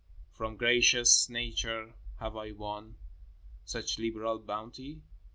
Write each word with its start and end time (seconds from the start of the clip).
From 0.31 0.57
gracious 0.57 1.29
Nature 1.29 1.93
have 2.19 2.35
I 2.35 2.53
won 2.53 2.95
Such 3.65 3.99
liberal 3.99 4.39
bounty? 4.39 5.03